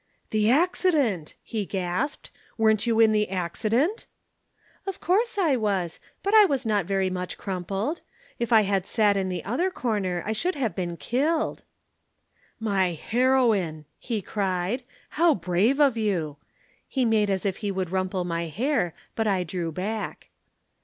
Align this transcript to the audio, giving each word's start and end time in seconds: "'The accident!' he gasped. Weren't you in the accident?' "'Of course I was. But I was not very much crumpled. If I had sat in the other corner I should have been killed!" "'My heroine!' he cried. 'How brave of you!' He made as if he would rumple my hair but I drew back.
"'The 0.31 0.49
accident!' 0.49 1.35
he 1.43 1.63
gasped. 1.63 2.31
Weren't 2.57 2.87
you 2.87 2.99
in 2.99 3.11
the 3.11 3.29
accident?' 3.29 4.07
"'Of 4.87 4.99
course 4.99 5.37
I 5.37 5.55
was. 5.55 5.99
But 6.23 6.33
I 6.33 6.43
was 6.43 6.65
not 6.65 6.85
very 6.87 7.11
much 7.11 7.37
crumpled. 7.37 8.01
If 8.39 8.51
I 8.51 8.61
had 8.61 8.87
sat 8.87 9.15
in 9.15 9.29
the 9.29 9.43
other 9.45 9.69
corner 9.69 10.23
I 10.25 10.31
should 10.31 10.55
have 10.55 10.73
been 10.73 10.97
killed!" 10.97 11.61
"'My 12.59 12.93
heroine!' 12.93 13.85
he 13.99 14.23
cried. 14.23 14.81
'How 15.09 15.35
brave 15.35 15.79
of 15.79 15.95
you!' 15.97 16.37
He 16.87 17.05
made 17.05 17.29
as 17.29 17.45
if 17.45 17.57
he 17.57 17.69
would 17.69 17.91
rumple 17.91 18.23
my 18.23 18.47
hair 18.47 18.95
but 19.15 19.27
I 19.27 19.43
drew 19.43 19.71
back. 19.71 20.29